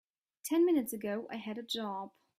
Ten 0.41 0.65
minutes 0.65 0.93
ago 0.93 1.27
I 1.29 1.35
had 1.37 1.59
a 1.59 1.61
job. 1.61 2.09